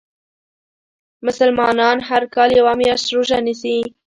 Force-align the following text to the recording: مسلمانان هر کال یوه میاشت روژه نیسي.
مسلمانان 1.25 1.97
هر 2.09 2.23
کال 2.33 2.49
یوه 2.59 2.73
میاشت 2.79 3.07
روژه 3.15 3.39
نیسي. 3.45 3.75